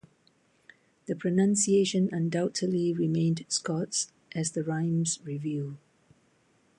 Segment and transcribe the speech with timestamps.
[1.05, 5.75] The pronunciation undoubtedly remained Scots as the rhymes reveal.